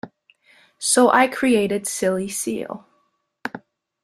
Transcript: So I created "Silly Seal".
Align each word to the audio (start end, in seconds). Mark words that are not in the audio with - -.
So 0.79 1.11
I 1.11 1.27
created 1.27 1.85
"Silly 1.85 2.27
Seal". 2.27 2.87